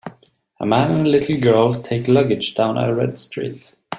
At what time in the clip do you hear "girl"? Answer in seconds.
1.39-1.75